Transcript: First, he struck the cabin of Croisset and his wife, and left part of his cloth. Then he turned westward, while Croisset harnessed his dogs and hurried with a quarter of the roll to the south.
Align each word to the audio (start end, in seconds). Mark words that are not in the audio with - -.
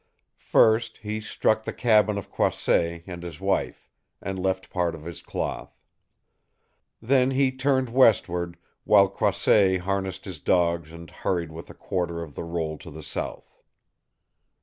First, 0.39 0.97
he 1.03 1.19
struck 1.21 1.63
the 1.63 1.71
cabin 1.71 2.17
of 2.17 2.31
Croisset 2.31 3.03
and 3.05 3.21
his 3.21 3.39
wife, 3.39 3.87
and 4.19 4.39
left 4.41 4.71
part 4.71 4.95
of 4.95 5.03
his 5.05 5.21
cloth. 5.21 5.77
Then 6.99 7.29
he 7.29 7.51
turned 7.51 7.89
westward, 7.89 8.57
while 8.83 9.07
Croisset 9.07 9.81
harnessed 9.81 10.25
his 10.25 10.39
dogs 10.39 10.91
and 10.91 11.11
hurried 11.11 11.51
with 11.51 11.69
a 11.69 11.75
quarter 11.75 12.23
of 12.23 12.33
the 12.33 12.43
roll 12.43 12.79
to 12.79 12.89
the 12.89 13.03
south. 13.03 13.61